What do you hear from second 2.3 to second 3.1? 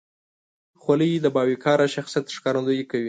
ښکارندویي کوي.